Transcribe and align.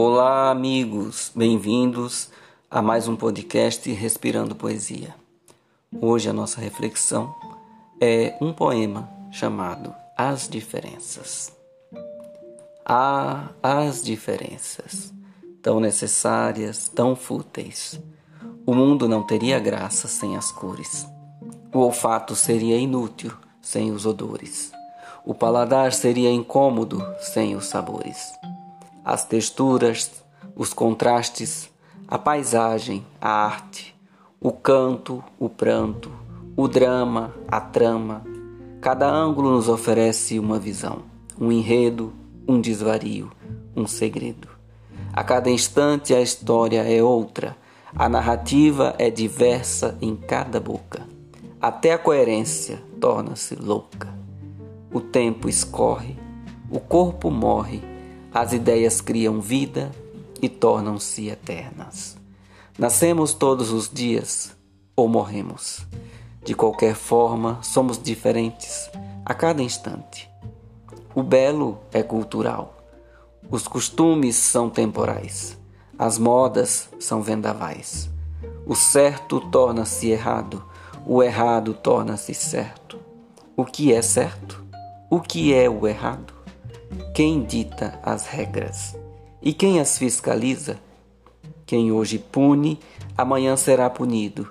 Olá, 0.00 0.52
amigos, 0.52 1.32
bem-vindos 1.34 2.30
a 2.70 2.80
mais 2.80 3.08
um 3.08 3.16
podcast 3.16 3.90
Respirando 3.90 4.54
Poesia. 4.54 5.12
Hoje 6.00 6.30
a 6.30 6.32
nossa 6.32 6.60
reflexão 6.60 7.34
é 8.00 8.38
um 8.40 8.52
poema 8.52 9.10
chamado 9.32 9.92
As 10.16 10.48
Diferenças. 10.48 11.52
Ah, 12.86 13.48
as 13.60 14.00
diferenças, 14.00 15.12
tão 15.60 15.80
necessárias, 15.80 16.88
tão 16.88 17.16
fúteis. 17.16 18.00
O 18.64 18.76
mundo 18.76 19.08
não 19.08 19.26
teria 19.26 19.58
graça 19.58 20.06
sem 20.06 20.36
as 20.36 20.52
cores. 20.52 21.08
O 21.74 21.80
olfato 21.80 22.36
seria 22.36 22.78
inútil 22.78 23.32
sem 23.60 23.90
os 23.90 24.06
odores. 24.06 24.70
O 25.24 25.34
paladar 25.34 25.92
seria 25.92 26.30
incômodo 26.30 27.04
sem 27.18 27.56
os 27.56 27.66
sabores 27.66 28.16
as 29.08 29.24
texturas, 29.24 30.22
os 30.54 30.74
contrastes, 30.74 31.70
a 32.06 32.18
paisagem, 32.18 33.06
a 33.18 33.30
arte, 33.46 33.96
o 34.38 34.52
canto, 34.52 35.24
o 35.38 35.48
pranto, 35.48 36.12
o 36.54 36.68
drama, 36.68 37.34
a 37.48 37.58
trama. 37.58 38.22
Cada 38.82 39.08
ângulo 39.08 39.52
nos 39.52 39.66
oferece 39.66 40.38
uma 40.38 40.58
visão, 40.58 41.04
um 41.40 41.50
enredo, 41.50 42.12
um 42.46 42.60
desvario, 42.60 43.32
um 43.74 43.86
segredo. 43.86 44.46
A 45.10 45.24
cada 45.24 45.48
instante 45.48 46.12
a 46.12 46.20
história 46.20 46.82
é 46.82 47.02
outra, 47.02 47.56
a 47.96 48.10
narrativa 48.10 48.94
é 48.98 49.08
diversa 49.08 49.96
em 50.02 50.14
cada 50.14 50.60
boca. 50.60 51.08
Até 51.58 51.94
a 51.94 51.98
coerência 51.98 52.82
torna-se 53.00 53.54
louca. 53.54 54.14
O 54.92 55.00
tempo 55.00 55.48
escorre, 55.48 56.14
o 56.70 56.78
corpo 56.78 57.30
morre 57.30 57.96
as 58.40 58.52
ideias 58.52 59.00
criam 59.00 59.40
vida 59.40 59.90
e 60.40 60.48
tornam-se 60.48 61.28
eternas. 61.28 62.16
Nascemos 62.78 63.34
todos 63.34 63.72
os 63.72 63.90
dias 63.92 64.56
ou 64.94 65.08
morremos. 65.08 65.84
De 66.44 66.54
qualquer 66.54 66.94
forma, 66.94 67.58
somos 67.62 68.00
diferentes 68.00 68.88
a 69.24 69.34
cada 69.34 69.60
instante. 69.60 70.30
O 71.16 71.20
belo 71.20 71.80
é 71.92 72.00
cultural. 72.00 72.78
Os 73.50 73.66
costumes 73.66 74.36
são 74.36 74.70
temporais. 74.70 75.58
As 75.98 76.16
modas 76.16 76.88
são 77.00 77.20
vendavais. 77.20 78.08
O 78.64 78.76
certo 78.76 79.40
torna-se 79.50 80.10
errado, 80.10 80.64
o 81.04 81.24
errado 81.24 81.74
torna-se 81.74 82.34
certo. 82.34 83.00
O 83.56 83.64
que 83.64 83.92
é 83.92 84.00
certo? 84.00 84.64
O 85.10 85.20
que 85.20 85.52
é 85.52 85.68
o 85.68 85.88
errado? 85.88 86.37
Quem 87.14 87.44
dita 87.44 87.98
as 88.02 88.26
regras? 88.26 88.96
E 89.42 89.52
quem 89.52 89.80
as 89.80 89.98
fiscaliza? 89.98 90.78
Quem 91.66 91.92
hoje 91.92 92.18
pune, 92.18 92.78
amanhã 93.16 93.56
será 93.56 93.90
punido. 93.90 94.50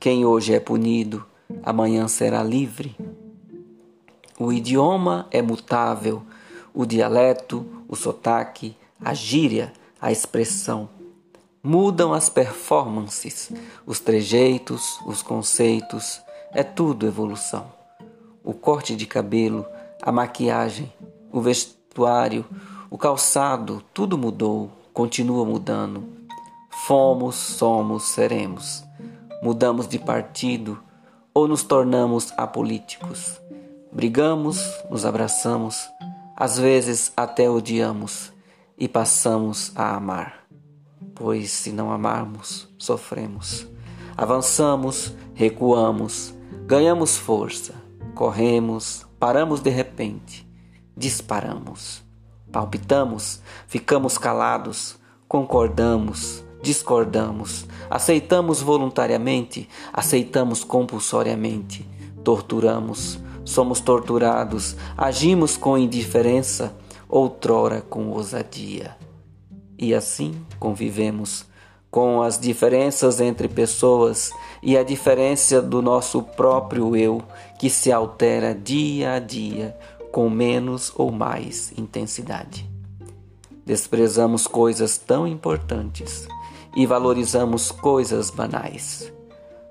Quem 0.00 0.24
hoje 0.24 0.54
é 0.54 0.60
punido, 0.60 1.24
amanhã 1.62 2.08
será 2.08 2.42
livre. 2.42 2.96
O 4.38 4.52
idioma 4.52 5.26
é 5.30 5.40
mutável, 5.40 6.22
o 6.72 6.84
dialeto, 6.84 7.66
o 7.88 7.94
sotaque, 7.94 8.76
a 9.00 9.14
gíria, 9.14 9.72
a 10.00 10.10
expressão. 10.10 10.88
Mudam 11.62 12.12
as 12.12 12.28
performances, 12.28 13.50
os 13.86 14.00
trejeitos, 14.00 14.98
os 15.06 15.22
conceitos, 15.22 16.20
é 16.52 16.62
tudo 16.62 17.06
evolução. 17.06 17.72
O 18.42 18.52
corte 18.52 18.94
de 18.94 19.06
cabelo, 19.06 19.64
a 20.02 20.12
maquiagem, 20.12 20.92
o 21.34 21.40
vestuário, 21.40 22.46
o 22.88 22.96
calçado, 22.96 23.82
tudo 23.92 24.16
mudou, 24.16 24.70
continua 24.92 25.44
mudando. 25.44 26.04
Fomos, 26.86 27.34
somos, 27.34 28.04
seremos. 28.04 28.84
Mudamos 29.42 29.88
de 29.88 29.98
partido 29.98 30.80
ou 31.34 31.48
nos 31.48 31.64
tornamos 31.64 32.32
apolíticos. 32.36 33.40
Brigamos, 33.90 34.64
nos 34.88 35.04
abraçamos, 35.04 35.88
às 36.36 36.56
vezes 36.56 37.12
até 37.16 37.50
odiamos 37.50 38.32
e 38.78 38.86
passamos 38.86 39.72
a 39.74 39.96
amar. 39.96 40.46
Pois 41.16 41.50
se 41.50 41.72
não 41.72 41.90
amarmos, 41.90 42.68
sofremos. 42.78 43.66
Avançamos, 44.16 45.12
recuamos, 45.34 46.32
ganhamos 46.64 47.16
força, 47.16 47.74
corremos, 48.14 49.04
paramos 49.18 49.58
de 49.58 49.70
repente 49.70 50.43
disparamos, 50.96 52.02
palpitamos, 52.52 53.40
ficamos 53.66 54.16
calados, 54.16 54.96
concordamos, 55.26 56.44
discordamos, 56.62 57.66
aceitamos 57.90 58.62
voluntariamente, 58.62 59.68
aceitamos 59.92 60.64
compulsoriamente, 60.64 61.86
torturamos, 62.22 63.18
somos 63.44 63.80
torturados, 63.80 64.76
agimos 64.96 65.56
com 65.56 65.76
indiferença, 65.76 66.74
outrora 67.08 67.82
com 67.82 68.08
ousadia. 68.10 68.96
E 69.76 69.92
assim 69.92 70.34
convivemos 70.58 71.44
com 71.90 72.22
as 72.22 72.38
diferenças 72.38 73.20
entre 73.20 73.46
pessoas 73.46 74.32
e 74.62 74.76
a 74.76 74.82
diferença 74.82 75.60
do 75.60 75.82
nosso 75.82 76.22
próprio 76.22 76.96
eu 76.96 77.22
que 77.58 77.70
se 77.70 77.92
altera 77.92 78.54
dia 78.54 79.12
a 79.12 79.18
dia 79.18 79.76
com 80.14 80.30
menos 80.30 80.92
ou 80.94 81.10
mais 81.10 81.72
intensidade. 81.76 82.70
Desprezamos 83.66 84.46
coisas 84.46 84.96
tão 84.96 85.26
importantes 85.26 86.28
e 86.76 86.86
valorizamos 86.86 87.72
coisas 87.72 88.30
banais. 88.30 89.12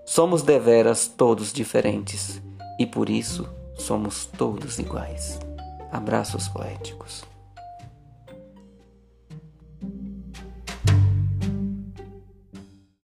Somos 0.06 0.42
deveras 0.42 1.08
todos 1.08 1.54
diferentes 1.54 2.42
e 2.78 2.86
por 2.86 3.10
isso 3.10 3.48
somos 3.78 4.26
todos 4.26 4.80
iguais. 4.80 5.40
Abraços 5.90 6.50
poéticos. 6.50 7.33